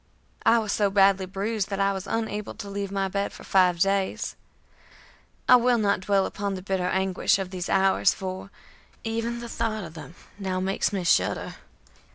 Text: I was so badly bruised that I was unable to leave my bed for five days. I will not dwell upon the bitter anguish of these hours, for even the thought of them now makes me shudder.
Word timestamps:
I 0.47 0.57
was 0.57 0.71
so 0.71 0.89
badly 0.89 1.27
bruised 1.27 1.69
that 1.69 1.79
I 1.79 1.93
was 1.93 2.07
unable 2.07 2.55
to 2.55 2.69
leave 2.71 2.91
my 2.91 3.07
bed 3.07 3.31
for 3.31 3.43
five 3.43 3.77
days. 3.79 4.35
I 5.47 5.57
will 5.57 5.77
not 5.77 5.99
dwell 5.99 6.25
upon 6.25 6.55
the 6.55 6.63
bitter 6.63 6.87
anguish 6.87 7.37
of 7.37 7.51
these 7.51 7.69
hours, 7.69 8.11
for 8.11 8.49
even 9.03 9.41
the 9.41 9.47
thought 9.47 9.83
of 9.83 9.93
them 9.93 10.15
now 10.39 10.59
makes 10.59 10.91
me 10.91 11.03
shudder. 11.03 11.53